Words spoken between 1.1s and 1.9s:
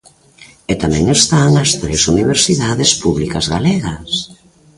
están as